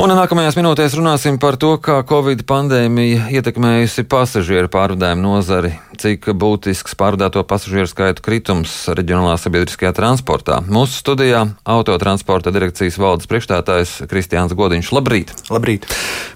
Un 0.00 0.08
nākamajās 0.16 0.56
minūtēs 0.56 0.94
runāsim 0.96 1.36
par 1.36 1.58
to, 1.60 1.74
kā 1.76 1.98
Covid 2.08 2.46
pandēmija 2.48 3.26
ietekmējusi 3.36 4.06
pasažieru 4.08 4.70
pārvadājumu 4.72 5.20
nozari, 5.20 5.74
cik 6.00 6.30
būtisks 6.40 6.96
pārvadāto 6.96 7.42
pasažieru 7.44 7.90
skaitu 7.90 8.24
kritums 8.24 8.72
reģionālā 8.96 9.34
sabiedriskajā 9.36 9.90
transportā. 9.98 10.62
Mūsu 10.72 11.02
studijā 11.02 11.42
autotransporta 11.68 12.48
direkcijas 12.54 12.96
valdes 12.96 13.28
priekšstādājs 13.28 13.98
Kristiāns 14.08 14.56
Godiņš. 14.56 14.88
Labrīt! 14.96 15.34
Labrīt! 15.52 15.84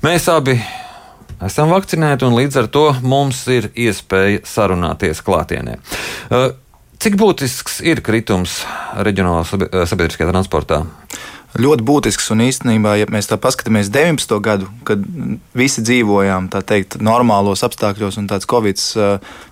Mēs 0.05 0.29
abi 0.29 0.59
esam 1.41 1.73
vakcinēti, 1.73 2.29
un 2.29 2.37
līdz 2.37 2.61
ar 2.67 2.69
to 2.75 2.91
mums 3.01 3.47
ir 3.49 3.71
iespēja 3.73 4.45
sarunāties 4.45 5.25
klātienē. 5.25 5.79
Cik 7.01 7.17
būtisks 7.17 7.81
ir 7.81 8.05
kritums 8.05 8.61
reģionālā 9.09 9.49
sabiedriskajā 9.89 10.29
transportā? 10.35 10.85
Ļoti 11.61 11.85
būtisks. 11.87 12.31
Un 12.35 12.45
īstenībā, 12.47 12.97
ja 12.99 13.09
mēs 13.13 13.29
tā 13.31 13.39
paskatāmies 13.41 13.91
19. 13.95 14.39
gadu, 14.45 14.69
kad 14.87 15.03
visi 15.57 15.85
dzīvojām 15.85 16.49
teikt, 16.55 16.99
normālos 17.05 17.65
apstākļos 17.67 18.19
un 18.21 18.31
tāds 18.31 18.49
covid 18.51 18.81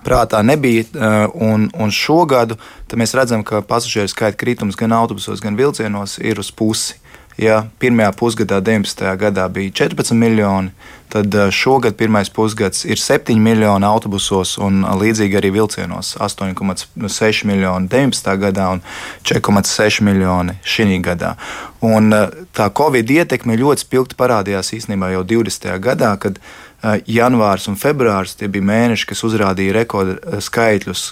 prātā 0.06 0.42
nebija, 0.46 0.86
un, 1.34 1.68
un 1.72 1.94
šogad 1.94 2.56
mēs 2.98 3.14
redzam, 3.16 3.44
ka 3.46 3.62
pasažieru 3.64 4.10
skaita 4.12 4.38
kritums 4.40 4.76
gan 4.78 4.92
autobusos, 4.96 5.40
gan 5.40 5.56
vilcienos 5.58 6.18
ir 6.20 6.42
uz 6.42 6.52
pusi. 6.52 7.01
Ja 7.40 7.62
pirmajā 7.80 8.12
pusgadā, 8.12 8.60
19. 8.60 9.06
gadā, 9.16 9.46
bija 9.48 9.70
14 9.72 10.12
miljoni, 10.14 10.70
tad 11.12 11.34
eh, 11.34 11.50
šogad 11.50 11.96
pirmais 11.96 12.30
pusgads 12.30 12.84
ir 12.84 13.00
7 13.00 13.38
miljoni 13.40 13.86
autobusos 13.88 14.58
un 14.60 14.84
līdzīgi 14.84 15.38
arī 15.40 15.52
vilcienos- 15.52 16.16
8,6 16.26 17.44
miljoni 17.48 17.88
19. 17.88 18.36
gadā 18.36 18.68
un 18.72 18.82
4,6 19.24 20.00
miljoni 20.00 20.58
šī 20.64 21.00
gadā. 21.02 21.34
Un 21.80 22.12
eh, 22.12 22.28
tā 22.54 22.68
Covid 22.72 23.10
ietekme 23.10 23.56
ļoti 23.56 23.86
spilgti 23.86 24.14
parādījās 24.14 24.74
īstenībā 24.76 25.12
jau 25.12 25.24
20. 25.24 25.78
gadā, 25.78 26.18
kad 26.18 26.38
Eh, 26.38 26.71
janvārs 27.06 27.68
un 27.70 27.76
februārs 27.78 28.34
bija 28.42 28.66
mēneši, 28.66 29.06
kas 29.12 29.22
uzrādīja 29.26 29.74
rekordu 29.76 30.16
eh, 30.18 30.40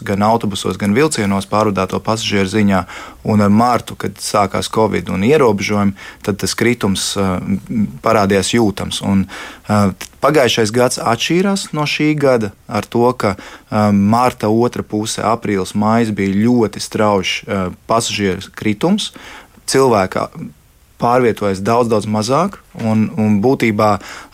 gan 0.02 0.24
autobusos, 0.26 0.78
gan 0.80 0.94
vilcienos 0.96 1.46
pārvadāto 1.50 2.00
pasažieru 2.02 2.50
ziņā. 2.50 2.84
Un 3.30 3.44
ar 3.44 3.52
mārtu, 3.52 3.94
kad 4.00 4.18
sākās 4.18 4.70
Covid 4.72 5.12
un 5.14 5.22
ierobežojumi, 5.28 5.94
tad 6.26 6.40
tas 6.42 6.56
kritums 6.58 7.12
eh, 7.16 7.34
parādījās 8.02 8.54
jūtams. 8.56 9.02
Un, 9.06 9.26
Pagājušais 10.20 10.72
gads 10.74 10.98
atšķīrās 10.98 11.68
no 11.72 11.84
šī 11.88 12.10
gada 12.18 12.50
ar 12.68 12.84
to, 12.84 13.06
ka 13.14 13.36
mārta 13.94 14.50
otra 14.50 14.82
puse, 14.82 15.22
aprīlis, 15.24 15.76
maija 15.78 16.10
bija 16.12 16.34
ļoti 16.34 16.82
strauji 16.82 17.70
pasažieru 17.88 18.50
kritums. 18.58 19.12
Cilvēka 19.70 20.26
pārvietojas 21.00 21.62
daudz, 21.64 21.90
daudz 21.90 22.08
mazāk. 22.10 22.60
Un, 22.86 23.08
un 23.18 23.40
būtībā 23.42 23.88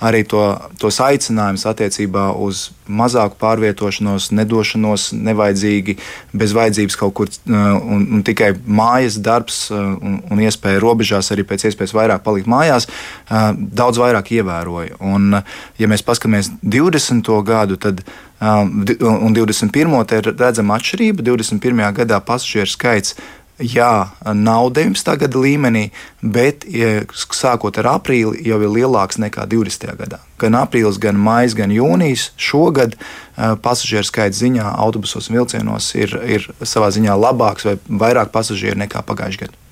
arī 0.05 0.20
to, 0.28 0.42
tos 0.77 0.98
aicinājumus 1.00 1.64
attiecībā 1.70 2.28
uz 2.36 2.67
mazāku 2.86 3.39
pārvietošanos, 3.41 4.28
nedošanos 4.36 5.09
nevajadzīgi, 5.17 5.97
bez 6.37 6.53
vajadzības 6.55 6.98
kaut 7.00 7.14
kur 7.17 7.31
uh, 7.33 7.56
un, 7.81 8.05
un 8.19 8.27
tikai 8.27 8.53
mājas 8.67 9.17
darbs 9.25 9.62
uh, 9.72 9.97
un, 9.97 10.20
un 10.31 10.44
iespēja 10.44 10.83
robežās 10.84 11.33
arī 11.33 11.47
pēc 11.48 11.64
iespējas 11.70 11.97
vairāk 11.97 12.22
palikt 12.27 12.50
mājās, 12.53 12.91
uh, 12.91 13.50
daudz 13.56 14.03
vairāk 14.05 14.34
ievēroja. 14.37 15.00
Un, 15.00 15.41
ja 15.81 15.91
mēs 15.91 16.05
paskatāmies 16.06 16.53
20. 16.62 17.33
gadu, 17.47 17.81
tad 17.81 18.05
un 18.41 19.33
21. 19.33 19.94
ir 20.12 20.27
redzama 20.37 20.77
atšķirība. 20.77 21.25
21. 21.25 21.81
gadā 21.97 22.20
pasažieru 22.20 22.69
skaits 22.69 23.17
jā, 23.58 24.08
nav 24.34 24.70
19. 24.76 25.16
gada 25.20 25.40
līmenī, 25.40 25.90
bet 26.20 26.66
sākot 27.14 27.78
ar 27.80 27.90
aprīli 27.96 28.44
jau 28.46 28.58
ir 28.60 28.72
lielāks 28.72 29.20
nekā 29.22 29.46
20. 29.48 29.94
gadā. 29.98 30.20
Gan 30.40 30.58
aprīlis, 30.58 31.00
gan 31.00 31.16
maijs, 31.20 31.56
gan 31.56 31.72
jūnijas 31.72 32.30
šogad 32.36 32.96
pasažieru 33.36 34.06
skaits 34.06 34.40
ziņā 34.42 34.74
autobusos 34.76 35.30
un 35.30 35.40
vilcienos 35.40 35.92
ir, 35.96 36.16
ir 36.24 36.48
savā 36.62 36.91
ziņā 36.94 37.16
labāks 37.16 37.69
vai 37.69 37.78
vairāk 37.88 38.34
pasažieru 38.34 38.82
nekā 38.84 39.04
pagājušajā 39.06 39.47
gadā. 39.47 39.62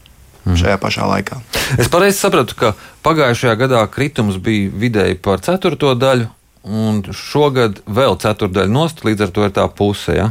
Mhm. 0.45 0.57
Šajā 0.61 0.77
pašā 0.77 1.09
laikā. 1.09 1.41
Es 1.81 1.89
pareizi 1.89 2.21
sapratu, 2.21 2.57
ka 2.57 2.75
pagājušajā 3.05 3.55
gadā 3.57 3.85
kritums 3.89 4.37
bija 4.37 4.73
vidēji 4.77 5.21
par 5.25 5.41
ceturto 5.45 5.95
daļu, 5.97 6.29
un 6.65 7.03
šogad 7.13 7.83
vēl 7.85 8.17
ceturdaļa 8.21 8.73
nost, 8.73 9.05
līdz 9.05 9.27
ar 9.27 9.33
to 9.37 9.45
ir 9.45 9.53
tā 9.57 9.65
puse. 9.69 10.17
Ja? 10.17 10.31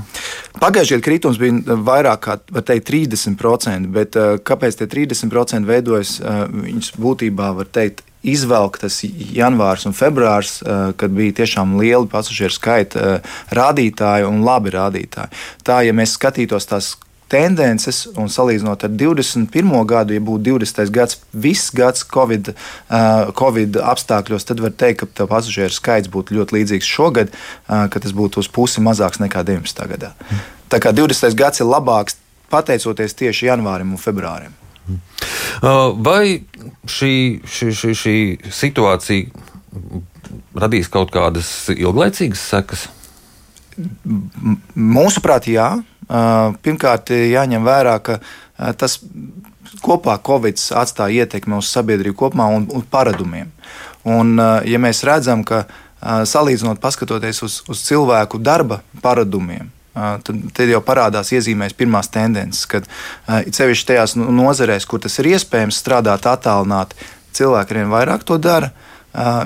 Pagājušajā 0.62 1.00
gadā 1.00 1.06
kritums 1.08 1.40
bija 1.42 1.78
vairāk 1.88 2.24
kā 2.24 2.38
teikt, 2.62 2.90
30%, 2.92 3.90
bet 3.94 4.18
uh, 4.20 4.36
kāpēc 4.38 4.80
tie 4.80 4.90
30% 4.90 5.70
veidojas? 5.70 6.18
Uh, 6.22 6.46
viņus 6.48 6.94
būtībā 7.00 7.54
var 7.60 7.70
teikt. 7.74 8.06
Izvelktas 8.24 9.02
janvārs 9.36 9.84
un 9.84 9.92
februārs, 9.92 10.62
kad 10.96 11.12
bija 11.12 11.34
tiešām 11.42 11.74
lieli 11.76 12.08
pasažieru 12.08 12.56
skaita 12.56 13.18
rādītāji 13.52 14.24
un 14.30 14.46
labi 14.48 14.72
rādītāji. 14.72 15.42
Tā, 15.68 15.82
ja 15.84 15.92
mēs 15.92 16.16
skatītos 16.16 16.70
tās 16.72 16.94
tendences, 17.34 18.04
un 18.20 18.30
salīdzinot 18.32 18.86
ar 18.86 18.94
21. 18.94 19.74
gadu, 19.90 20.16
ja 20.16 20.24
būtu 20.24 20.54
20. 20.54 20.92
gads, 20.94 21.20
viss 21.34 21.74
gads 21.74 22.06
Covid, 22.14 22.54
uh, 22.54 23.34
COVID 23.38 23.80
apstākļos, 23.82 24.46
tad 24.50 24.62
var 24.64 24.76
teikt, 24.78 25.08
ka 25.18 25.28
pasažieru 25.30 25.74
skaits 25.74 26.12
būtu 26.14 26.38
ļoti 26.38 26.60
līdzīgs 26.60 26.90
šogad, 26.90 27.34
uh, 27.34 27.86
ka 27.90 28.04
tas 28.04 28.14
būtu 28.16 28.44
uz 28.44 28.52
pusi 28.54 28.84
mazāks 28.86 29.22
nekā 29.24 29.46
19. 29.48 29.88
gadā. 29.96 30.14
Tā 30.70 30.82
kā 30.84 30.94
20. 30.96 31.34
gads 31.38 31.64
ir 31.64 31.70
labāks 31.70 32.20
pateicoties 32.54 33.18
tieši 33.18 33.50
janvārim 33.50 33.96
un 33.96 34.02
februārim. 34.02 34.54
Uh, 35.64 35.94
vai 36.04 36.44
šī, 36.90 37.14
šī, 37.48 37.70
šī, 37.80 37.94
šī 37.96 38.16
situācija 38.52 39.32
radīs 40.60 40.90
kaut 40.92 41.14
kādas 41.14 41.50
ilglaicīgas 41.74 42.44
sekas? 42.52 42.86
Mūsuprāt, 44.76 45.48
jā. 45.50 45.70
Pirmkārt, 46.08 47.14
jāņem 47.14 47.64
vērā, 47.66 47.98
ka 48.04 48.20
tas 48.78 49.00
kopā 49.84 50.18
Covid 50.24 50.60
atstāja 50.80 51.24
ietekmi 51.24 51.58
uz 51.58 51.72
sabiedrību 51.74 52.18
kopumā 52.20 52.50
un, 52.56 52.68
un 52.72 52.84
paradumiem. 52.90 53.52
Un, 54.04 54.36
ja 54.68 54.80
mēs 54.84 55.04
redzam, 55.08 55.46
ka 55.48 55.64
salīdzinot, 56.04 56.82
paskatoties 56.84 57.42
uz, 57.46 57.62
uz 57.72 57.84
cilvēku 57.88 58.40
darba 58.44 58.82
paradumiem, 59.04 59.70
tad, 59.94 60.32
tad 60.56 60.72
jau 60.72 60.82
parādās 60.84 61.32
iezīmēs 61.36 61.76
pirmās 61.80 62.12
tendences, 62.12 62.66
kad 62.70 62.88
ceļš 63.28 63.86
tajās 63.88 64.18
nozarēs, 64.20 64.88
kur 64.90 65.04
tas 65.04 65.16
ir 65.22 65.32
iespējams 65.36 65.80
strādāt 65.80 66.28
attālināti, 66.30 67.00
cilvēki 67.34 67.76
arvien 67.76 67.94
vairāk 67.94 68.28
to 68.28 68.38
dara. 68.42 68.74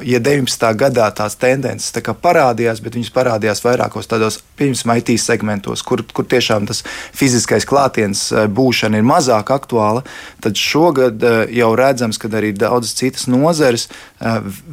Ja 0.07 0.19
19. 0.23 0.63
gadā 0.79 1.09
tās 1.11 1.35
tendences 1.35 1.91
tā 1.91 2.00
parādījās, 2.16 2.79
bet 2.83 2.95
viņas 2.95 3.11
parādījās 3.11 3.63
vairākos 3.66 4.07
tādos 4.07 4.39
piemēram, 4.55 4.94
IT 4.95 5.11
segmentos, 5.19 5.83
kur, 5.83 6.03
kur 6.16 6.23
tiešām 6.23 6.69
tas 6.69 6.83
fiziskais 7.16 7.67
klātiens 7.67 8.29
būšana 8.31 9.01
ir 9.01 9.07
mazāk 9.07 9.51
aktuāla, 9.51 10.06
tad 10.44 10.56
šogad 10.56 11.25
jau 11.51 11.72
redzams, 11.75 12.19
ka 12.22 12.31
arī 12.39 12.53
daudzas 12.56 12.95
citas 12.95 13.27
nozeres 13.27 13.89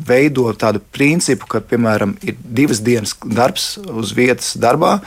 veido 0.06 0.46
tādu 0.54 0.80
principu, 0.94 1.48
ka, 1.50 1.60
piemēram, 1.60 2.14
ir 2.22 2.38
divas 2.38 2.80
dienas 2.84 3.16
darbs 3.24 3.74
uz 3.82 4.14
vietas 4.16 4.54
darbā, 4.60 5.00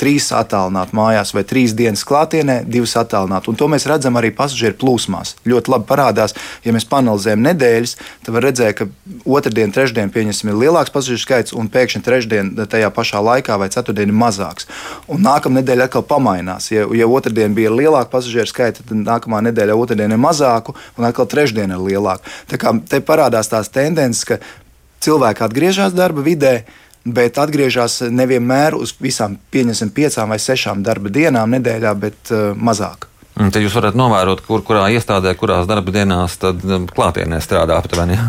trīs 0.00 0.30
attālināt 0.32 0.96
mājās 0.96 1.34
vai 1.36 1.44
trīs 1.48 1.76
dienas 1.76 2.06
klātienē, 2.08 2.62
divas 2.64 2.96
attālināt. 2.98 3.48
Un 3.50 3.60
to 3.60 3.68
mēs 3.70 3.86
redzam 3.90 4.16
arī 4.18 4.32
pasažieru 4.34 4.78
plūsmās. 4.80 5.36
Ļoti 5.48 5.74
labi 5.74 5.88
parādās, 5.92 6.34
ja 6.64 6.74
mēs 6.74 6.88
panelizējam 6.88 7.44
nedēļas, 7.44 7.96
tad 8.24 8.34
var 8.34 8.48
redzēt, 8.48 8.80
ka 8.80 8.88
otrdien, 9.26 9.72
trešdien 9.74 10.10
pieņemsim, 10.14 10.50
ir 10.52 10.58
lielāks 10.62 10.92
pasažieru 10.94 11.22
skaits, 11.22 11.54
un 11.56 11.70
pēkšņi 11.72 12.02
trešdien 12.04 12.52
tajā 12.70 12.90
pašā 12.94 13.22
laikā 13.24 13.58
vai 13.60 13.70
ceturtdien 13.72 14.12
ir 14.12 14.16
mazāks. 14.16 14.68
Un 15.10 15.22
nākamā 15.24 15.60
nedēļa 15.60 15.88
atkal 15.88 16.04
pamainās. 16.08 16.70
Ja, 16.72 16.86
ja 16.94 17.08
otrdien 17.10 17.56
bija 17.56 17.72
lielāka 17.74 18.12
pasažieru 18.12 18.50
skaita, 18.50 18.86
tad 18.86 19.02
nākamā 19.02 19.42
nedēļa 19.48 19.76
otrdien 19.78 20.14
ir 20.14 20.22
mazāku, 20.22 20.76
un 20.98 21.08
atkal 21.08 21.28
trešdien 21.30 21.74
ir 21.74 21.82
lielāka. 21.82 22.28
Tā 22.50 22.60
kā 22.60 22.74
te 22.88 23.02
parādās 23.04 23.50
tās 23.50 23.72
tendences, 23.72 24.24
ka 24.28 24.40
cilvēki 25.04 25.46
atgriežas 25.48 25.96
darba 25.96 26.24
vidē. 26.26 26.60
Bet 27.08 27.38
atgriežas 27.40 28.02
nevienmēr 28.12 28.74
uz 28.76 28.92
visām, 29.00 29.38
pieņemsim, 29.54 29.94
piecām 29.96 30.34
vai 30.34 30.40
sešām 30.42 30.82
darba 30.84 31.08
dienām 31.14 31.54
nedēļā, 31.56 31.94
bet 31.96 32.34
uh, 32.34 32.50
mazāk. 32.52 33.07
Un 33.38 33.52
tad 33.54 33.62
jūs 33.62 33.74
varat 33.78 33.96
novērot, 33.98 34.42
kur, 34.46 34.62
kurā 34.66 34.88
iestādē, 34.94 35.34
kurās 35.38 35.68
darba 35.70 35.92
dienās 35.94 36.34
um, 36.48 36.88
klātienē 36.90 37.40
strādā 37.44 37.78
aptuveni. 37.78 38.18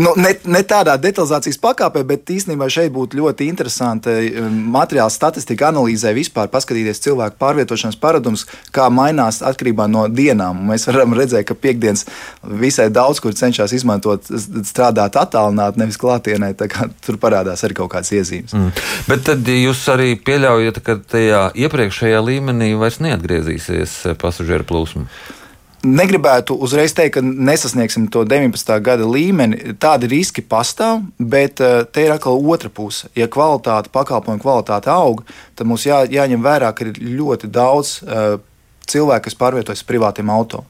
Nu, 0.00 0.14
ne, 0.16 0.30
ne 0.48 0.60
tādā 0.64 0.94
detalizācijas 1.00 1.58
pakāpē, 1.60 2.00
bet 2.08 2.30
īstenībā 2.32 2.66
šeit 2.72 2.88
būtu 2.92 3.18
ļoti 3.18 3.46
interesanti 3.48 4.12
um, 4.40 4.54
materiāla 4.72 5.12
statistika 5.12 5.68
analīzē 5.68 6.12
vispār 6.16 6.48
paskatīties 6.52 7.02
cilvēku 7.04 7.36
pārvietošanas 7.40 7.98
paradumus, 8.00 8.46
kā 8.76 8.86
mainās 8.92 9.42
atkarībā 9.44 9.84
no 9.92 10.06
dienām. 10.08 10.62
Mēs 10.70 10.86
varam 10.88 11.12
redzēt, 11.16 11.46
ka 11.48 11.56
piekdienas 11.56 12.06
visai 12.62 12.88
daudz 12.92 13.20
kur 13.20 13.36
cenšas 13.36 13.74
izmantot, 13.76 14.28
strādāt 14.68 15.18
attālināti, 15.20 15.80
nevis 15.80 16.00
klātienē. 16.00 16.52
Tur 17.04 17.20
parādās 17.20 17.64
arī 17.66 17.76
kaut 17.80 17.92
kādas 17.92 18.12
iezīmes. 18.16 18.56
Mm. 18.56 18.72
Bet 19.08 19.24
tad 19.28 19.52
jūs 19.52 19.84
arī 19.92 20.14
pieļaujat, 20.16 20.80
ka 20.86 20.96
tajā 21.12 21.42
iepriekšējā 21.66 22.24
līmenī 22.24 22.72
vairs 22.80 23.00
neatgriezīsies 23.04 23.98
pasažieru 24.22 24.66
plūsmu? 24.68 25.06
Negribētu 25.80 26.58
uzreiz 26.60 26.92
teikt, 26.92 27.14
ka 27.14 27.22
nesasniegsim 27.24 28.10
to 28.12 28.26
19. 28.28 28.74
gada 28.84 29.06
līmeni. 29.08 29.72
Tādi 29.80 30.10
riski 30.12 30.44
pastāv, 30.44 31.06
bet 31.16 31.62
uh, 31.64 31.86
te 31.88 32.04
ir 32.04 32.12
atkal 32.12 32.36
otra 32.36 32.68
puse. 32.68 33.08
Ja 33.16 33.30
kvalitāte, 33.32 33.88
pakalpojumu 33.94 34.44
kvalitāte 34.44 34.92
aug, 34.92 35.24
tad 35.56 35.70
mums 35.70 35.86
jā, 35.88 36.02
jāņem 36.04 36.44
vērā, 36.44 36.74
ka 36.76 36.84
ir 36.84 37.00
ļoti 37.00 37.48
daudz 37.48 37.94
uh, 38.04 38.36
cilvēku, 38.90 39.28
kas 39.28 39.38
pārvietojas 39.40 39.84
privātiem 39.88 40.30
auto. 40.34 40.66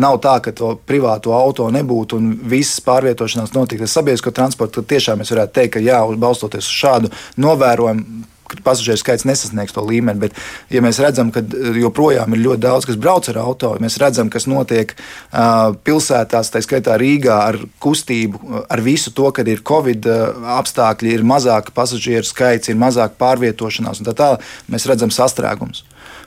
Nav 0.00 0.16
tā, 0.24 0.38
ka 0.42 0.54
to 0.56 0.74
privāto 0.88 1.34
auto 1.36 1.68
nebūtu 1.74 2.18
un 2.18 2.32
visas 2.50 2.80
pārvietošanās 2.86 3.52
notiktu 3.54 3.84
ar 3.86 3.92
sabiedrisko 3.92 4.32
transportu. 4.34 4.80
Tad 4.80 4.94
tiešām 4.94 5.20
mēs 5.20 5.32
varētu 5.34 5.58
teikt, 5.58 5.76
ka 5.76 5.84
jā, 5.84 6.00
balstoties 6.24 6.64
uz 6.70 6.78
šādu 6.80 7.12
novērojumu, 7.44 8.24
pasažieru 8.64 9.00
skaits 9.00 9.26
nesasniegs 9.28 9.74
to 9.74 9.84
līmeni. 9.84 10.20
Bet, 10.26 10.36
ja 10.72 10.82
mēs 10.84 11.00
redzam, 11.02 11.32
ka 11.34 11.42
eh, 11.42 11.80
joprojām 11.82 12.36
ir 12.36 12.44
ļoti 12.44 12.64
daudz, 12.64 12.88
kas 12.88 13.00
brauc 13.00 13.28
ar 13.32 13.40
auto, 13.42 13.74
mēs 13.82 13.98
redzam, 14.02 14.30
kas 14.32 14.48
notiek 14.50 14.94
uh, 14.94 15.72
pilsētās, 15.86 16.52
tā 16.52 16.62
skaitā 16.64 16.98
Rīgā, 17.00 17.38
ar 17.50 17.58
kustību, 17.82 18.64
ar 18.70 18.84
visu 18.84 19.12
to, 19.16 19.30
kad 19.34 19.48
ir 19.50 19.64
Covid 19.66 20.06
apstākļi, 20.58 21.16
ir 21.16 21.26
mazāk 21.26 21.72
pasažieru 21.76 22.26
skaits, 22.28 22.70
ir 22.70 22.78
mazāk 22.80 23.18
pārvietošanās 23.20 24.02
un 24.02 24.10
tā 24.10 24.16
tālāk, 24.18 24.46
mēs 24.70 24.88
redzam 24.90 25.12
sastrēgumus. 25.14 25.84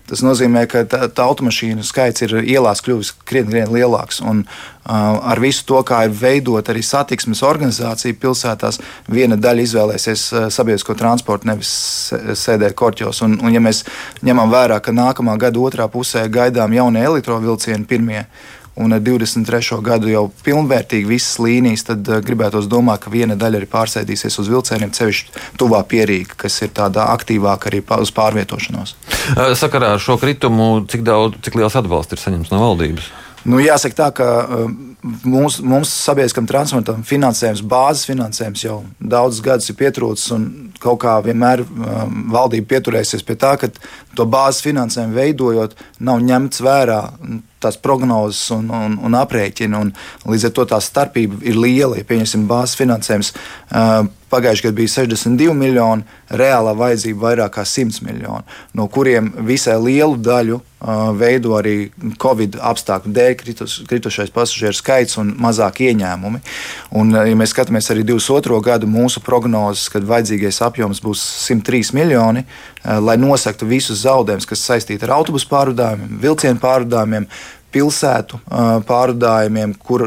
Tas 0.08 0.24
nozīmē, 0.24 0.64
ka 0.72 0.86
tā, 0.88 1.06
tā 1.12 1.26
automašīnu 1.28 1.84
skaits 1.84 2.24
ir 2.24 2.38
ielās 2.44 2.84
kļuvis 2.86 3.14
krietni, 3.28 3.58
krietni 3.58 3.80
lielāks. 3.80 4.22
Un, 4.24 4.44
uh, 4.44 5.18
ar 5.32 5.42
visu 5.44 5.66
to, 5.68 5.82
kā 5.88 6.04
ir 6.08 6.14
veidot 6.16 6.70
arī 6.72 6.84
satiksmes 6.86 7.44
organizācija 7.44 8.18
pilsētās, 8.22 8.80
viena 9.12 9.38
daļa 9.40 9.66
izvēlēsies 9.66 10.28
sabiedrisko 10.54 10.96
transportu, 10.98 11.50
nevis 11.52 11.72
sēdēt 12.40 12.78
korķos. 12.78 13.24
Un, 13.26 13.40
un 13.44 13.54
ja 13.54 13.64
mēs 13.64 13.84
ņemam 14.24 14.54
vērā, 14.54 14.80
ka 14.84 14.96
nākamā 14.96 15.38
gada 15.42 15.60
otrā 15.60 15.90
pusē 15.92 16.28
gaidām 16.32 16.76
jaunie 16.78 17.04
elektrovilcieni 17.04 17.88
pirmie, 17.90 18.26
un 18.78 18.94
ar 18.94 19.02
23. 19.02 19.80
gadu 19.82 20.12
jau 20.12 20.28
pilnvērtīgi 20.46 21.10
visas 21.10 21.40
līnijas, 21.42 21.88
tad 21.88 22.08
uh, 22.12 22.22
gribētos 22.24 22.70
domāt, 22.70 23.02
ka 23.04 23.14
viena 23.14 23.36
daļa 23.36 23.62
arī 23.64 23.70
pārsēdīsies 23.72 24.38
uz 24.44 24.52
vilcieniem, 24.54 24.94
ceļš 24.94 25.24
tuvā 25.58 25.82
pierīga, 25.90 26.38
kas 26.46 26.62
ir 26.62 26.76
tādā 26.78 27.10
aktīvāka 27.16 27.72
arī 27.72 27.82
uz 27.98 28.14
pārvietošanos. 28.14 28.96
Uh, 29.36 29.54
sakarā 29.60 29.96
ar 29.96 30.04
šo 30.04 30.16
kritumu, 30.22 30.86
cik, 30.90 31.04
daudz, 31.08 31.40
cik 31.44 31.58
liels 31.60 31.76
atbalsts 31.80 32.16
ir 32.16 32.22
saņemts 32.22 32.54
no 32.54 32.62
valdības? 32.64 33.10
Nu, 33.48 33.60
jāsaka 33.64 33.96
tā, 33.96 34.08
ka 34.18 34.28
mums, 35.24 35.60
mums 35.64 35.92
sabiedriskam 36.04 36.48
transportam 36.50 37.04
finansējums, 37.08 37.62
bāzes 37.64 38.08
finansējums 38.10 38.64
jau 38.66 38.78
daudzus 39.00 39.44
gadus 39.46 39.70
ir 39.72 39.78
pietrūcis, 39.80 40.34
kaut 40.84 41.00
kā 41.06 41.14
vienmēr 41.24 41.64
um, 41.64 42.26
valdība 42.34 42.74
pieturēsies 42.74 43.24
pie 43.28 43.38
tā, 43.40 43.54
ka 43.62 43.70
to 44.18 44.28
bāzes 44.28 44.66
finansējumu 44.66 45.16
veidojot, 45.16 45.78
nav 46.04 46.20
ņemts 46.28 46.64
vērā 46.66 47.00
tās 47.64 47.80
prognozes 47.82 48.52
un, 48.56 48.70
un, 48.74 49.00
un 49.04 49.18
aprēķini. 49.18 49.82
Un 49.82 49.94
līdz 50.30 50.50
ar 50.50 50.56
to 50.58 50.68
tā 50.74 50.82
starpība 50.84 51.42
ir 51.48 51.60
liela. 51.60 51.98
Ja 52.00 52.08
pieņemsim 52.08 52.48
bāzes 52.50 52.78
finansējums, 52.80 53.34
pagājušajā 54.32 54.68
gadā 54.68 54.76
bija 54.76 54.94
62 54.94 55.56
miljoni, 55.56 56.08
reālā 56.30 56.74
vajadzība 56.78 57.30
vairāk 57.30 57.54
kā 57.58 57.64
100 57.68 58.04
miljoni, 58.04 58.44
no 58.76 58.88
kuriem 58.92 59.32
visai 59.48 59.78
lielu 59.80 60.18
daļu 60.20 60.60
veido 61.18 61.56
arī 61.58 61.90
Covid 62.22 62.60
apstākļu 62.62 63.12
dēļ 63.16 63.36
kritus, 63.40 63.78
kritušais 63.90 64.30
pasažieru 64.34 64.78
skaits 64.78 65.18
un 65.18 65.32
mazāk 65.42 65.82
ieņēmumi. 65.88 66.42
Un, 67.00 67.16
ja 67.18 67.38
mēs 67.40 67.56
skatāmies 67.56 67.90
arī 67.94 68.04
22. 68.06 68.60
gadu 68.66 68.90
mūsu 68.90 69.24
prognozes, 69.26 69.88
kad 69.90 70.06
vajadzīgais 70.06 70.62
apjoms 70.68 71.02
būs 71.02 71.24
103 71.48 71.96
miljoni, 71.98 72.46
lai 72.84 73.18
nosaktu 73.18 73.66
visus 73.66 74.04
zaudējumus, 74.04 74.46
kas 74.50 74.68
saistīti 74.70 75.08
ar 75.08 75.16
autobusu 75.18 75.50
pārvadājumiem, 75.50 76.20
vilcienu 76.22 76.62
pārvadājumiem, 76.62 77.26
pilsētu 77.74 78.40
pārvadājumiem, 78.88 79.74
kur 79.84 80.04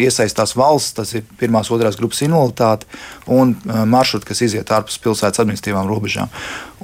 iesaistās 0.00 0.54
valsts, 0.56 0.94
tas 0.96 1.12
ir 1.18 1.24
pirmās, 1.40 1.70
otrās 1.74 1.98
grupas 2.00 2.22
invaliditāte 2.24 2.88
un 3.30 3.54
maršruti, 3.64 4.28
kas 4.30 4.42
iziet 4.46 4.72
ārpus 4.74 4.98
pilsētas 5.04 5.42
administratīvām 5.44 5.90
robežām. 5.90 6.32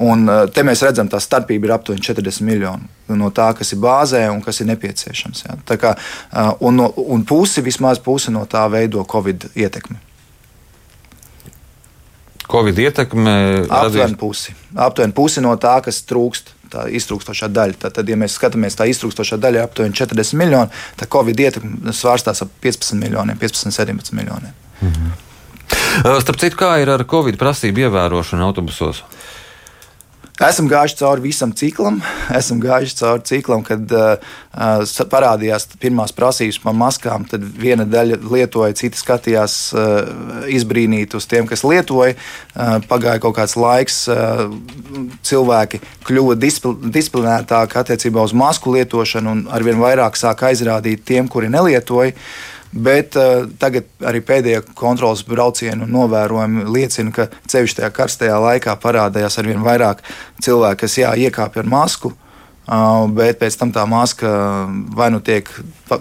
Un 0.01 0.29
te 0.55 0.65
mēs 0.67 0.85
redzam, 0.85 1.09
tā 1.11 1.21
starpība 1.23 1.69
ir 1.69 1.75
aptuveni 1.77 2.05
40 2.05 2.47
miljoni 2.47 3.17
no 3.17 3.33
tā, 3.35 3.49
kas 3.59 3.73
ir 3.75 3.81
bāzē 3.83 4.23
un 4.31 4.43
kas 4.45 4.61
ir 4.63 4.71
nepieciešams. 4.71 5.45
Kā, 5.81 5.97
un, 6.61 6.85
un 6.85 7.27
pusi, 7.27 7.65
vismaz 7.65 7.99
pusi 8.03 8.33
no 8.35 8.45
tā 8.51 8.67
veido 8.71 9.03
Covid 9.09 9.51
ietekmi. 9.59 10.10
Covid 12.51 12.79
ietekme 12.79 13.35
aptuveni 13.69 14.19
pusi. 14.19 14.55
Aptuveni 14.75 15.15
pusi 15.17 15.43
no 15.45 15.55
tā, 15.61 15.77
kas 15.85 16.03
trūkst 16.09 16.57
tā 16.71 16.87
iztrūkstošā 16.99 17.49
daļa. 17.51 17.79
Tad, 17.85 17.97
tad 17.99 18.11
ja 18.11 18.19
mēs 18.19 18.37
skatāmies, 18.39 18.79
tā 18.79 18.87
iztrūkstošā 18.91 19.41
daļa 19.43 19.63
ir 19.63 19.67
aptuveni 19.67 19.97
40 19.99 20.39
miljoni, 20.39 20.83
tad 21.01 21.11
Covid 21.13 21.43
ietekme 21.47 21.95
svārstās 21.97 22.45
ap 22.45 22.53
15 22.63 22.99
miljoniem, 23.01 23.39
15, 23.41 23.75
17 23.75 24.15
miljoniem. 24.19 24.55
-hmm. 24.81 25.19
Starp 26.21 26.39
citu, 26.39 26.57
kā 26.57 26.77
ir 26.83 26.91
ar 26.91 27.05
Covid 27.05 27.39
prasību 27.39 27.87
ievērošanu 27.87 28.47
autobusos? 28.47 29.03
Esam 30.41 30.71
gājuši 30.71 30.97
cauri 30.97 31.21
visam 31.21 31.51
ciklam, 31.53 31.99
esam 32.39 32.63
gājuši 32.63 32.95
cauri 32.97 33.25
ciklam, 33.29 33.61
kad 33.67 33.91
uh, 33.93 34.95
parādījās 35.13 35.67
pirmās 35.83 36.15
prasības 36.17 36.57
par 36.63 36.77
maskām. 36.81 37.27
Tad 37.29 37.45
viena 37.61 37.85
daļa 37.85 38.17
lietoja, 38.25 38.73
citi 38.79 38.97
skatījās 38.97 39.57
uh, 39.77 40.47
izbrīnīt 40.49 41.13
uz 41.19 41.29
tiem, 41.29 41.45
kas 41.51 41.61
lietoja. 41.67 42.17
Uh, 42.55 42.79
pagāja 42.89 43.21
kaut 43.21 43.37
kāds 43.37 43.57
laiks, 43.61 44.07
uh, 44.09 44.47
cilvēki 45.29 45.83
kļuva 46.09 46.39
displ 46.41 46.73
disciplinētāki 46.89 47.77
attiecībā 47.83 48.25
uz 48.25 48.33
masku 48.33 48.73
lietošanu 48.79 49.37
un 49.37 49.45
arvien 49.53 49.77
vairāk 49.83 50.17
sāk 50.17 50.47
aizrādīt 50.49 51.05
tiem, 51.05 51.29
kuri 51.29 51.53
nelietoja. 51.53 52.17
Uh, 52.17 52.57
Bet 52.71 53.17
uh, 53.19 53.49
tagad 53.59 53.89
arī 54.07 54.21
pēdējie 54.23 54.63
kontrolas 54.79 55.25
braucieni 55.27 55.83
un 55.83 55.91
novērojumi 55.91 56.69
liecina, 56.71 57.11
ka 57.15 57.27
ceļš 57.51 57.81
tajā 57.81 57.91
karstajā 57.95 58.37
laikā 58.39 58.77
parādījās 58.79 59.41
ar 59.41 59.49
vien 59.51 59.65
vairāk 59.65 60.05
cilvēku, 60.45 60.85
kas 60.85 60.99
jā, 61.01 61.11
iekāpj 61.27 61.65
ar 61.65 61.71
masku. 61.71 62.13
Uh, 62.71 63.09
bet 63.11 63.41
pēc 63.41 63.57
tam 63.59 63.73
tā 63.75 63.83
maska 63.91 64.31
vai 64.95 65.09
nu 65.11 65.19
tiek 65.27 65.49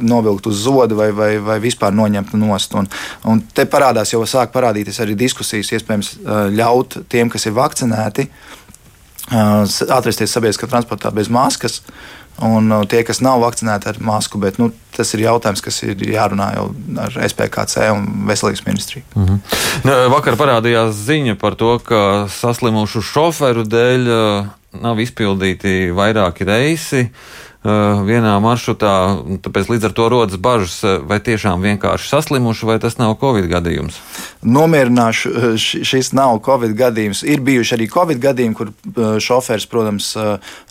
novilkta 0.06 0.52
uz 0.52 0.60
zoda, 0.68 0.94
vai, 0.94 1.10
vai, 1.16 1.32
vai 1.42 1.58
vispār 1.64 1.96
noņemta 1.98 2.38
nost. 2.38 2.78
Un, 2.78 2.86
un 3.26 3.42
te 3.42 3.66
parādās 3.66 4.14
jau 4.14 4.22
sāk 4.30 4.54
parādīties 4.54 5.02
arī 5.02 5.18
diskusijas, 5.18 5.74
iespējams, 5.74 6.12
ļaut 6.54 7.00
tiem, 7.10 7.34
kas 7.34 7.50
ir 7.50 7.58
vakcinēti, 7.58 8.28
uh, 8.30 9.66
atrasties 9.98 10.30
sabiedriskā 10.38 10.70
transportā 10.70 11.10
bez 11.16 11.34
maskas. 11.34 11.82
Uh, 11.82 12.19
un 12.46 12.72
uh, 12.72 12.86
tie, 12.90 13.02
kas 13.08 13.22
nav 13.26 13.42
vakcinēti 13.44 13.90
ar 13.92 14.00
masku. 14.04 14.40
Bet, 14.42 14.60
nu, 14.62 14.70
tas 14.96 15.14
ir 15.16 15.26
jautājums, 15.26 15.64
kas 15.66 15.82
ir 15.88 16.00
jārunā 16.10 16.52
jau 16.56 16.70
ar 17.06 17.18
SPKC 17.28 17.90
un 17.96 18.08
Veselības 18.30 18.66
ministriju. 18.68 19.04
Mm 19.16 19.26
-hmm. 19.26 20.08
Vakar 20.16 20.38
parādījās 20.40 20.94
ziņa 21.08 21.36
par 21.36 21.56
to, 21.56 21.78
ka 21.80 22.28
saslimušu 22.30 23.02
šoferu 23.02 23.64
dēļ 23.64 24.08
uh, 24.08 24.48
nav 24.82 25.00
izpildīti 25.00 25.92
vairāki 25.96 26.46
reisi. 26.46 27.02
Uh, 27.10 27.49
vienā 27.64 28.38
maršrutā. 28.40 29.20
Tāpēc 29.44 29.68
līdz 29.68 29.90
ar 29.90 29.92
to 29.92 30.08
rodas 30.10 30.40
bažas, 30.40 30.84
eh, 30.84 31.00
vai 31.04 31.20
tiešām 31.20 31.60
vienkārši 31.60 32.08
saslimuši, 32.08 32.66
vai 32.66 32.80
tas 32.80 32.98
nav 32.98 33.18
Covid 33.20 33.50
gadījums. 33.52 34.00
Nomierināšu, 34.44 35.28
eh, 35.28 35.84
šis 35.84 36.14
nav 36.14 36.40
Covid 36.46 36.76
gadījums. 36.76 37.24
Ir 37.24 37.40
bijuši 37.40 37.76
arī 37.76 37.90
Covid 37.92 38.20
gadījumi, 38.20 38.56
kur 38.56 38.72
šofērs, 38.96 39.68
protams, 39.68 40.16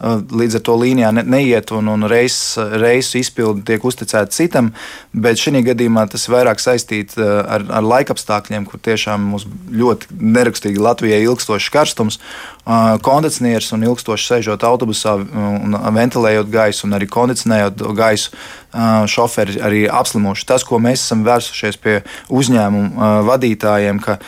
līdz 0.01 0.55
ar 0.55 0.61
to 0.61 0.73
līnijā 0.73 1.25
neiet 1.25 1.71
un, 1.73 1.89
un 1.89 2.03
reis, 2.09 2.57
reisu 2.57 3.19
izpildi 3.19 3.65
tiek 3.65 3.83
uzticēta 3.83 4.31
citam, 4.31 4.73
bet 5.13 5.37
šī 5.37 5.63
gadījumā 5.65 6.09
tas 6.11 6.27
vairāk 6.27 6.57
saistīts 6.57 7.19
ar, 7.19 7.65
ar 7.69 7.83
laikapstākļiem, 7.83 8.67
kur 8.67 8.81
tiešām 8.81 9.19
mums 9.19 9.47
ļoti 9.71 10.07
nerakstīgi 10.21 10.79
Latvijai 10.79 11.23
ilgstošs 11.23 11.71
karstums, 11.71 12.19
kondicionieris 13.05 13.71
un 13.73 13.87
ilgstoši 13.87 14.27
sēžot 14.33 14.65
autobusā 14.69 15.15
un 15.19 15.77
ventilējot 15.97 16.51
gaisu 16.53 16.85
un 16.89 16.99
arī 16.99 17.09
kondicionējot 17.09 17.87
gaisu, 17.97 18.35
šoferi 19.09 19.57
arī 19.65 19.87
apslimuši. 19.89 20.47
Tas, 20.51 20.67
ko 20.69 20.81
mēs 20.83 21.07
esam 21.07 21.25
vērsušies 21.25 21.81
pie 21.81 22.03
uzņēmumu 22.29 23.09
vadītājiem, 23.31 24.03
ka 24.05 24.19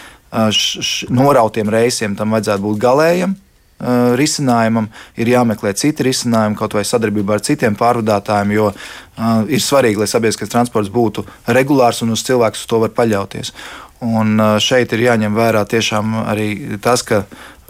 norautiem 1.11 1.71
reisiem 1.71 2.17
tam 2.17 2.37
vajadzētu 2.37 2.65
būt 2.65 2.83
galējam. 2.83 3.37
Uh, 3.81 4.11
risinājumam 4.13 4.91
ir 5.17 5.31
jāmeklē 5.33 5.71
citi 5.73 6.05
risinājumi, 6.05 6.59
kaut 6.59 6.75
vai 6.77 6.83
sadarbībā 6.85 7.39
ar 7.39 7.45
citiem 7.47 7.79
pārvadātājiem, 7.81 8.51
jo 8.53 8.67
uh, 8.69 9.39
ir 9.49 9.63
svarīgi, 9.65 10.03
lai 10.03 10.09
sabiedriskais 10.11 10.53
transports 10.53 10.93
būtu 10.93 11.25
regulārs 11.49 12.03
un 12.05 12.13
uz 12.13 12.21
cilvēku 12.27 12.61
to 12.69 12.83
var 12.83 12.93
paļauties. 12.99 13.55
Un 14.05 14.37
uh, 14.37 14.59
šeit 14.61 14.93
ir 14.93 15.07
jāņem 15.07 15.33
vērā 15.33 15.65
tiešām 15.65 16.13
arī 16.27 16.51
tas, 16.85 17.01
ka 17.01 17.23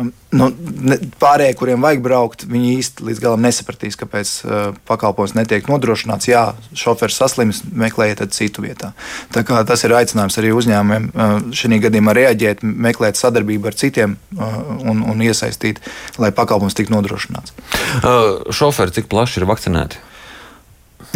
nu, 0.09 0.47
ne, 0.91 0.97
pārējie, 1.21 1.55
kuriem 1.59 1.85
vajag 1.85 2.03
braukt, 2.05 2.45
viņi 2.51 2.73
īsti 2.79 3.07
līdz 3.09 3.23
galam 3.23 3.45
nesapratīs, 3.45 3.99
kāpēc 4.01 4.33
uh, 4.45 4.59
pakalpojums 4.89 5.35
netiek 5.37 5.69
nodrošināts. 5.71 6.29
Jā, 6.31 6.45
šofers 6.77 7.19
saslims, 7.21 7.63
meklējiet 7.69 8.23
citu 8.37 8.65
vietā. 8.65 8.93
Tas 9.35 9.85
ir 9.87 9.97
aicinājums 9.99 10.39
arī 10.41 10.53
uzņēmumiem 10.57 11.11
uh, 11.11 11.35
šī 11.57 11.81
gadījumā 11.87 12.15
reaģēt, 12.17 12.63
meklēt 12.65 13.21
sadarbību 13.21 13.71
ar 13.71 13.79
citiem 13.79 14.17
uh, 14.17 14.61
un, 14.81 15.05
un 15.07 15.27
iesaistīt, 15.27 15.83
lai 16.23 16.33
pakalpojums 16.37 16.79
tiktu 16.79 16.97
nodrošināts. 16.97 17.57
Uh, 18.01 18.53
šoferi 18.55 19.01
cik 19.01 19.11
plaši 19.13 19.43
ir 19.43 19.51
vakcinēti? 19.51 20.07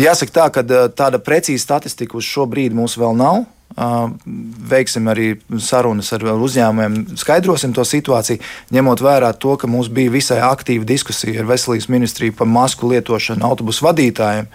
Jāsaka 0.00 0.32
tā, 0.34 0.46
ka 0.50 0.62
tāda 0.96 1.20
precīza 1.22 1.62
statistika 1.62 2.16
uz 2.18 2.26
šo 2.26 2.48
brīdi 2.50 2.74
mums 2.74 2.96
vēl 2.98 3.14
nav. 3.14 3.44
Veiksim 3.74 5.08
arī 5.10 5.32
sarunas 5.58 6.12
ar 6.14 6.22
uzņēmumiem, 6.30 7.16
skaidrosim 7.18 7.72
to 7.74 7.82
situāciju, 7.86 8.42
ņemot 8.74 9.02
vērā 9.02 9.32
to, 9.38 9.56
ka 9.58 9.70
mums 9.70 9.90
bija 9.90 10.12
visai 10.14 10.38
aktīva 10.46 10.86
diskusija 10.86 11.42
ar 11.42 11.48
veselības 11.50 11.90
ministriju 11.90 12.36
par 12.38 12.50
masku 12.50 12.92
lietošanu 12.92 13.46
autobusu 13.48 13.88
vadītājiem. 13.88 14.46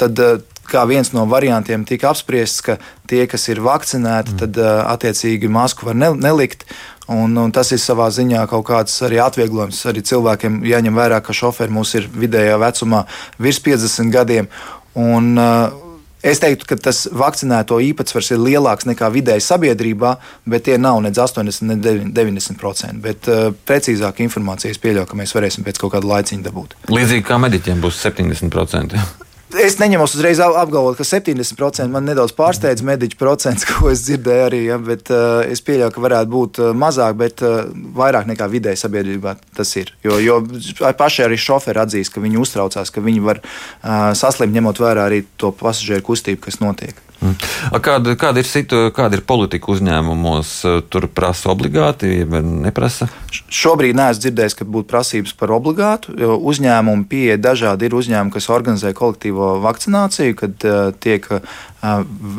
Tad 0.00 0.24
kā 0.68 0.82
viens 0.88 1.12
no 1.14 1.26
variantiem 1.30 1.84
tika 1.86 2.10
apspriests, 2.10 2.64
ka 2.64 2.78
tie, 3.10 3.24
kas 3.30 3.46
ir 3.52 3.62
vakcinēti, 3.64 4.34
mm. 4.34 4.42
tad 4.42 4.60
attiecīgi 4.96 5.50
masku 5.52 5.90
var 5.90 5.98
nelikt. 6.16 6.66
Un, 7.04 7.36
un 7.36 7.50
tas 7.52 7.68
ir 7.74 7.80
savā 7.82 8.08
ziņā 8.08 8.46
kaut 8.48 8.64
kāds 8.70 8.96
arī 9.04 9.18
atvieglojums. 9.20 9.82
Arī 9.90 10.00
cilvēkiem 10.08 10.62
jāņem 10.64 10.96
vērā, 10.96 11.20
ka 11.20 11.36
šoferi 11.36 11.74
mums 11.74 11.92
ir 11.98 12.08
vidējā 12.08 12.56
vecumā 12.62 13.04
virs 13.44 13.60
50 13.60 14.12
gadiem. 14.14 14.48
Un, 14.96 15.34
uh, 15.36 15.83
Es 16.24 16.40
teiktu, 16.40 16.64
ka 16.70 16.78
tas 16.80 17.02
vakcinēto 17.12 17.76
īpatsvars 17.84 18.30
ir 18.32 18.40
lielāks 18.40 18.86
nekā 18.88 19.10
vidēji 19.12 19.44
sabiedrībā, 19.44 20.14
bet 20.48 20.64
tie 20.70 20.78
nav 20.80 21.02
nedz 21.04 21.20
80, 21.20 21.68
ne 21.68 21.76
90%. 22.16 23.02
Bet 23.04 23.28
uh, 23.28 23.50
precīzāk 23.68 24.22
informāciju 24.24 24.72
es 24.72 24.80
pieļauju, 24.80 25.10
ka 25.10 25.18
mēs 25.20 25.36
varēsim 25.36 25.66
pēc 25.66 25.82
kaut 25.82 25.92
kāda 25.92 26.08
laiciņa 26.14 26.46
dabūt. 26.46 26.78
Līdzīgi 26.88 27.26
kā 27.28 27.36
mediķiem 27.44 27.84
būs 27.84 28.00
70%. 28.06 29.23
Es 29.60 29.76
neņemos 29.78 30.16
uzreiz 30.16 30.40
apgalvot, 30.42 30.96
ka 30.98 31.04
70% 31.06 31.86
man 31.92 32.06
nedaudz 32.08 32.34
pārsteidz 32.34 32.82
mediķu 32.86 33.18
procents, 33.20 33.66
ko 33.70 33.90
es 33.92 34.02
dzirdēju 34.06 34.46
arī, 34.48 34.60
ja, 34.68 34.78
bet 34.82 35.10
uh, 35.14 35.42
es 35.46 35.62
pieļauju, 35.64 35.94
ka 35.94 36.04
varētu 36.04 36.32
būt 36.32 36.60
uh, 36.62 36.72
mazāk, 36.76 37.16
bet 37.20 37.44
uh, 37.46 37.62
vairāk 37.98 38.28
nekā 38.30 38.48
vidēji 38.50 38.82
sabiedrībā 38.82 39.36
tas 39.56 39.74
ir. 39.80 39.94
Jo, 40.06 40.18
jo 40.22 40.40
paši 40.98 41.26
arī 41.28 41.38
šoferi 41.40 41.84
atzīst, 41.84 42.14
ka 42.14 42.24
viņi 42.24 42.40
uztraucās, 42.42 42.92
ka 42.94 43.04
viņi 43.04 43.24
var 43.24 43.42
uh, 43.44 44.12
saslimt, 44.18 44.54
ņemot 44.56 44.82
vērā 44.82 45.08
arī 45.10 45.24
to 45.40 45.54
pasažieru 45.54 46.06
kustību, 46.10 46.42
kas 46.48 46.60
notiek. 46.64 46.98
Kāda, 47.84 48.14
kāda, 48.20 48.42
ir 48.42 48.48
situ, 48.48 48.88
kāda 48.94 49.18
ir 49.18 49.24
politika 49.26 49.70
uzņēmumos? 49.72 50.50
Tur 50.92 51.06
prasa 51.12 51.50
obligāti 51.52 52.24
vai 52.28 52.42
neprasa? 52.44 53.08
Šobrīd 53.32 53.96
neesmu 53.96 54.24
dzirdējis, 54.24 54.56
ka 54.58 54.66
būtu 54.68 54.90
prasības 54.90 55.32
par 55.38 55.54
obligātu. 55.56 56.14
Uzņēmumi 56.34 57.08
pieeja 57.10 57.38
dažādi. 57.40 57.88
Ir 57.88 57.96
uzņēmumi, 57.96 58.34
kas 58.34 58.50
organizē 58.52 58.92
kolektīvo 58.96 59.54
vakcināciju, 59.64 60.36
kad 60.38 60.68
uh, 60.68 60.92
tiek 61.00 61.26
uh, 61.32 61.40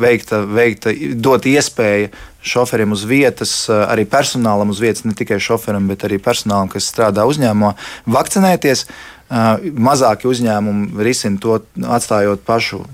veikta, 0.00 0.44
veikta, 0.46 0.94
dot 1.18 1.48
iespēja 1.50 2.12
šoferiem 2.46 2.94
uz 2.94 3.02
vietas, 3.08 3.58
uh, 3.70 3.84
arī 3.90 4.06
personālam 4.08 4.70
uz 4.70 4.82
vietas, 4.82 5.06
ne 5.08 5.16
tikai 5.18 5.40
šoferam, 5.42 5.90
bet 5.90 6.06
arī 6.06 6.20
personālam, 6.22 6.70
kas 6.72 6.88
strādā 6.92 7.26
uzņēmumā, 7.28 7.74
vakcinēties. 8.06 8.86
Mazāki 9.26 10.28
uzņēmumi 10.30 11.02
risina 11.02 11.40
to, 11.42 11.56
atstājot 11.82 12.44
pašu 12.46 12.84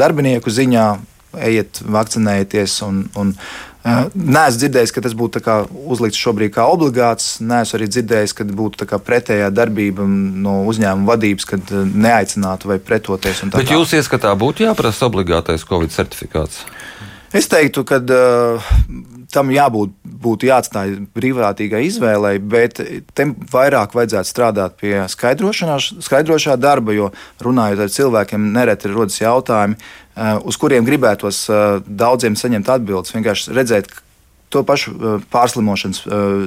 darbinieku 0.00 0.48
ziņā, 0.48 0.84
ejiet, 1.42 1.82
vakcinējieties. 1.86 2.80
Un, 2.88 3.06
un, 3.20 3.32
Nē, 3.84 4.46
es 4.48 4.56
dzirdēju, 4.56 4.88
ka 4.96 5.02
tas 5.04 5.12
būtu 5.12 5.40
uzlikts 5.92 6.16
šobrīd 6.16 6.54
kā 6.54 6.64
obligāts. 6.72 7.34
Nē, 7.44 7.60
es 7.66 7.74
arī 7.76 7.84
dzirdēju, 7.92 8.30
ka 8.38 8.46
būtu 8.48 8.86
pretējā 9.04 9.50
darbība 9.52 10.06
no 10.08 10.62
uzņēmuma 10.70 11.10
vadības, 11.10 11.48
kad 11.50 11.72
neaicinātu 11.92 12.72
vai 12.72 12.78
pretoties. 12.80 13.42
Bet 13.52 13.68
kā. 13.68 13.76
jūs 13.76 13.92
ieskatā 14.00 14.32
būtu 14.40 14.64
jāprasa 14.64 15.10
obligātais 15.10 15.68
Covid 15.68 15.92
certifikāts? 15.92 16.62
Es 17.34 17.50
teiktu, 17.50 17.84
ka 17.84 17.98
uh, 17.98 18.72
tam 19.34 19.50
jābūt 19.52 19.92
būtu 20.24 20.48
jāatstāj 20.48 20.94
brīvprātīgai 21.16 21.82
izvēlei, 21.88 22.38
bet 22.38 22.80
tam 23.18 23.34
vairāk 23.52 23.96
vajadzētu 23.98 24.30
strādāt 24.30 24.78
pie 24.80 24.94
skaidrošā 25.10 26.56
darba, 26.60 26.94
jo 26.96 27.10
runājot 27.44 27.84
ar 27.84 27.92
cilvēkiem, 27.98 28.48
nereti 28.54 28.94
rodas 28.94 29.20
jautājumi, 29.20 29.76
Eh, 30.14 30.36
uz 30.46 30.54
kuriem 30.62 30.86
gribētos 30.86 31.40
eh, 31.50 31.62
daudziem 31.82 32.36
saņemt 32.38 32.68
atbildes. 32.70 33.10
Vienkārši 33.16 33.54
redzēt, 33.56 33.88
to 34.54 34.62
pašu 34.62 34.94
eh, 34.94 35.24
pārslimošanas 35.32 36.04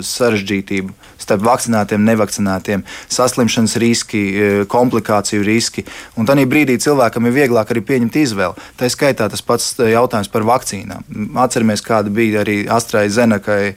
sarežģītību 0.07 0.95
starp 1.27 1.43
vakcinētiem, 1.45 2.05
nevakcinētiem, 2.07 2.85
saslimšanas 3.11 3.75
riski, 3.83 4.23
komplikāciju 4.71 5.43
riski. 5.45 5.83
Un 6.17 6.27
tādā 6.29 6.45
brīdī 6.47 6.77
cilvēkam 6.81 7.27
ir 7.27 7.35
vieglāk 7.35 7.73
arī 7.73 7.83
pieņemt 7.85 8.19
izvēli. 8.23 8.67
Tā 8.79 8.89
skaitā 8.91 9.27
tas 9.31 9.43
pats 9.45 9.73
jautājums 9.77 10.31
par 10.31 10.45
vakcīnām. 10.47 11.05
Atceramies, 11.43 11.83
kāda 11.85 12.13
bija 12.13 12.43
arī 12.45 12.59
Astrai 12.71 13.07
Zenekai 13.13 13.75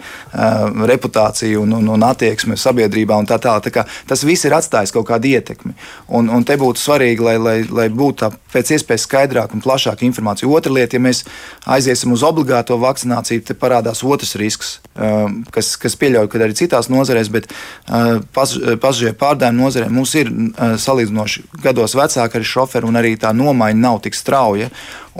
reputācija 0.90 1.60
un, 1.60 1.74
un, 1.80 1.90
un 1.96 2.06
attieksme 2.06 2.58
sabiedrībā 2.60 3.18
un 3.18 3.28
tā 3.28 3.40
tālāk. 3.42 3.48
Tā 3.74 3.86
tas 4.08 4.24
viss 4.26 4.46
ir 4.46 4.54
atstājis 4.56 4.94
kaut 4.94 5.08
kādu 5.10 5.32
ietekmi. 5.34 5.74
Un, 6.16 6.30
un 6.32 6.46
te 6.46 6.56
būtu 6.60 6.80
svarīgi, 6.80 7.24
lai, 7.24 7.36
lai, 7.42 7.56
lai 7.66 7.88
būtu 7.92 8.22
tā 8.22 8.30
pēc 8.54 8.74
iespējas 8.76 9.06
skaidrāka 9.06 9.56
un 9.56 9.64
plašāka 9.64 10.06
informācija. 10.06 10.48
Otra 10.50 10.72
lieta, 10.74 10.96
ja 10.96 11.04
mēs 11.04 11.24
aiziesim 11.70 12.14
uz 12.14 12.24
obligāto 12.26 12.78
vakcināciju, 12.80 13.44
tad 13.46 13.60
parādās 13.60 14.02
otrs 14.06 14.36
risks, 14.40 14.78
um, 14.94 15.40
kas, 15.54 15.74
kas 15.80 15.96
pieļauj, 16.00 16.30
ka 16.30 16.40
arī 16.42 16.56
citās 16.58 16.90
nozarēs, 16.92 17.30
bet 17.40 17.50
uh, 17.50 18.20
pasažieru 18.34 19.16
pārdēmu 19.20 19.64
nozarē 19.64 19.90
mums 19.92 20.14
ir 20.20 20.30
uh, 20.30 20.76
salīdzinoši 20.80 21.46
gados 21.64 21.96
vecāki 21.98 22.40
arī 22.40 22.50
šoferi, 22.52 22.88
un 22.88 23.00
arī 23.00 23.16
tā 23.20 23.32
nomaiņa 23.36 23.80
nav 23.80 24.00
tik 24.06 24.18
strauja. 24.18 24.70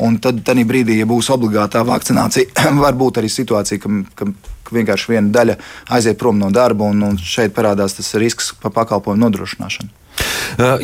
Un 0.01 0.21
tad 0.23 0.45
brīdī, 0.47 1.01
ja 1.01 1.09
būs 1.09 1.33
obligātā 1.35 1.83
vakcinācija, 1.87 2.71
var 2.85 2.97
būt 2.99 3.21
arī 3.21 3.31
situācija, 3.33 3.83
ka, 3.83 3.91
ka 4.15 4.31
vienkārši 4.75 5.15
viena 5.15 5.35
daļa 5.35 5.57
aiziet 5.97 6.19
prom 6.21 6.39
no 6.39 6.51
darba, 6.55 6.89
un, 6.91 7.03
un 7.11 7.19
šeit 7.19 7.55
parādās 7.57 7.99
tas 7.99 8.15
risks 8.21 8.53
par 8.63 8.75
pakalpojumu 8.77 9.27
nodrošināšanu. 9.27 9.91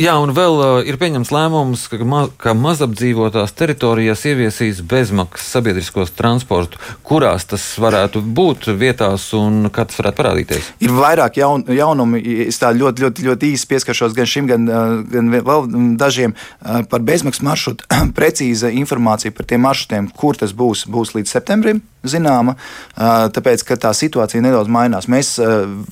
Jā, 0.00 0.16
un 0.22 0.32
vēl 0.36 0.86
ir 0.88 0.98
pieņemts 1.00 1.32
lēmums, 1.34 1.86
ka, 1.92 1.98
ma 2.06 2.26
ka 2.40 2.54
mazapdzīvotās 2.56 3.54
teritorijās 3.56 4.24
ieviesīs 4.28 4.82
bezmaksas 4.86 5.56
sabiedriskos 5.56 6.12
transportu. 6.16 6.80
Kurās 7.06 7.48
tas 7.50 7.64
varētu 7.82 8.22
būt 8.22 8.70
vietās 8.78 9.28
un 9.36 9.68
kad 9.74 9.90
tas 9.90 10.00
varētu 10.00 10.20
parādīties? 10.20 10.70
Ir 10.84 10.94
vairāk 10.96 11.40
jaun, 11.40 11.66
jaunumi. 11.72 12.22
Es 12.46 12.60
tā 12.62 12.72
ļoti, 12.76 13.06
ļoti, 13.06 13.26
ļoti 13.26 13.52
īsi 13.56 13.68
pieskaršos 13.70 14.16
gan 14.16 14.30
šim, 14.30 14.48
gan, 14.50 14.70
gan 15.12 15.34
vēl 15.36 15.68
dažiem 16.00 16.36
par 16.90 17.04
bezmaksas 17.06 17.44
maršrutu. 17.46 17.88
Precīza 18.18 18.72
informācija 18.72 19.34
par 19.36 19.48
tiem 19.48 19.64
maršrutiem, 19.66 20.10
kur 20.16 20.38
tas 20.40 20.56
būs, 20.56 20.86
būs 20.90 21.16
līdz 21.18 21.36
septembrim 21.36 21.84
zināma, 22.06 22.56
tāpēc, 22.96 23.64
ka 23.66 23.78
tā 23.80 23.92
situācija 23.96 24.42
nedaudz 24.44 24.70
mainās. 24.72 25.08
Mēs 25.10 25.34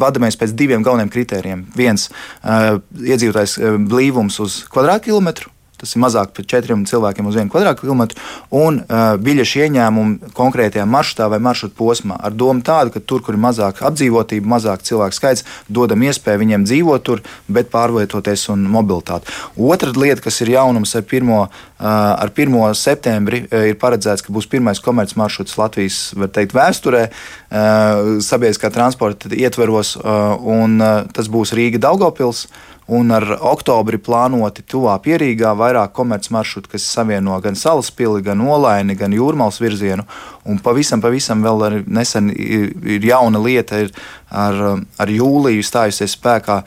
vadāmies 0.01 0.39
pēc 0.41 0.55
diviem 0.57 0.85
galveniem 0.87 1.13
kritērijiem. 1.13 1.65
Viens- 1.77 2.09
iedzīvotājs 3.13 3.54
blīvums 3.61 4.41
uz 4.45 4.63
kvadrātkilometru. 4.73 5.55
Tas 5.85 5.93
ir 5.97 6.01
mazāk 6.01 6.31
par 6.33 6.47
četriem 6.49 6.85
cilvēkiem 6.89 7.27
uz 7.29 7.35
vienu 7.37 7.51
kvadrātkilometru, 7.53 8.21
un 8.57 8.79
uh, 8.81 9.17
biļešu 9.21 9.65
ieņēmumu 9.67 10.31
konkrētajā 10.37 10.87
maršrutā 10.89 11.27
vai 11.33 11.41
maršruta 11.45 11.75
posmā. 11.77 12.17
Ar 12.25 12.33
domu 12.33 12.63
tādu, 12.65 12.95
ka 12.95 13.03
tur, 13.03 13.25
kur 13.27 13.37
ir 13.37 13.43
mazāk 13.43 13.83
apdzīvotība, 13.85 14.49
mazāk 14.55 14.85
cilvēku 14.87 15.19
skaits, 15.19 15.45
dodam 15.69 16.05
iespēju 16.07 16.41
viņiem 16.41 16.65
dzīvot 16.69 17.05
tur, 17.05 17.21
bet 17.53 17.73
pārvietoties 17.75 18.47
un 18.55 18.65
mobilitāti. 18.71 19.35
Otra 19.59 19.93
lieta, 19.93 20.23
kas 20.25 20.41
ir 20.45 20.55
jaunums 20.55 20.95
ar 20.97 21.05
1. 21.05 21.33
Uh, 21.35 21.49
ar 21.85 22.31
1. 22.31 22.55
septembri, 22.81 23.43
uh, 23.51 23.67
ir 23.69 23.81
paredzēts, 23.81 24.25
ka 24.25 24.33
būs 24.33 24.47
pirmais 24.49 24.81
komerces 24.81 25.19
maršruts 25.21 25.59
Latvijas 25.59 25.99
teikt, 26.33 26.55
vēsturē, 26.57 27.09
uh, 27.11 28.15
sabiedriskā 28.25 28.71
transporta 28.73 29.35
ietveros, 29.35 29.97
uh, 29.99 30.39
un 30.39 30.79
uh, 30.79 31.03
tas 31.13 31.29
būs 31.29 31.53
Rīga 31.59 31.83
Daugopils 31.83 32.47
un 32.87 33.11
ar 33.17 33.25
oktobri 33.41 33.99
plānoti 34.03 34.65
tuvā 34.69 34.97
pierīgā 35.05 35.55
vairāk 35.57 35.95
komerces 35.97 36.33
maršrutu, 36.35 36.75
kas 36.75 36.85
savieno 36.85 37.39
gan 37.45 37.57
Salaspili, 37.57 38.23
gan 38.25 38.43
Olaini, 38.45 38.97
gan 38.99 39.15
Jūrmālas 39.15 39.61
virzienu. 39.63 40.05
Un 40.45 40.61
pavisam, 40.61 41.01
pavisam 41.01 41.45
vēl 41.45 41.85
nesen 41.87 42.29
ir, 42.35 42.75
ir 42.85 43.07
jauna 43.09 43.41
lieta, 43.41 43.81
ir 43.87 43.95
ar, 44.29 44.61
ar 45.01 45.15
jūliju 45.15 45.65
stājusies 45.65 46.19
spēkā 46.19 46.61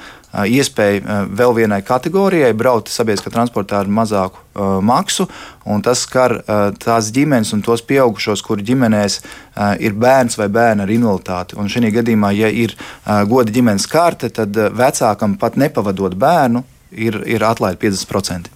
iespēja 0.46 1.24
vēl 1.34 1.56
vienai 1.58 1.80
kategorijai 1.86 2.54
braukt 2.58 2.92
sabiedriskā 2.92 3.32
transportā 3.34 3.82
ar 3.82 3.90
mazāku 3.90 4.38
uh, 4.38 4.78
maksu. 4.86 5.28
Tas 5.84 6.04
skar 6.06 6.38
uh, 6.38 6.70
tās 6.78 7.12
ģimenes 7.16 7.54
un 7.56 7.64
tos 7.66 7.84
pieaugušos, 7.88 8.44
kuru 8.46 8.66
ģimenēs 8.68 9.20
uh, 9.24 9.74
ir 9.82 9.98
bērns 9.98 10.38
vai 10.40 10.50
bērns 10.54 10.86
ar 10.86 10.94
invaliditāti. 10.94 11.58
Un 11.58 11.72
šajā 11.72 11.94
gadījumā, 12.00 12.34
ja 12.38 12.52
ir 12.52 12.76
goda 13.30 13.54
ģimenes 13.54 13.88
karte, 13.90 14.30
tad 14.34 14.56
vecākam 14.56 15.38
pat 15.40 15.58
nepavadot 15.58 16.18
bērnu. 16.18 16.64
Ir, 16.88 17.18
ir 17.28 17.44
atlaide 17.44 17.76
50%. 17.82 18.48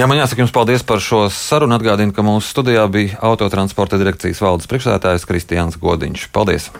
Jā, 0.00 0.08
man 0.10 0.18
jāsaka 0.18 0.42
jums 0.42 0.52
paldies 0.52 0.82
par 0.82 0.98
šo 0.98 1.28
sarunu. 1.30 1.78
Atgādinu, 1.78 2.10
ka 2.10 2.26
mūsu 2.26 2.50
studijā 2.50 2.82
bija 2.90 3.22
autotransporta 3.30 4.02
direkcijas 4.02 4.42
valdes 4.42 4.66
priekšsēdētājs 4.66 5.28
Kristiāns 5.30 5.78
Godiņš. 5.78 6.26
Paldies! 6.34 6.72